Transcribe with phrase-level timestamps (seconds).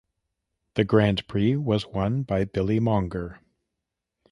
[0.73, 3.39] The Grand Prix was won by Billy Monger.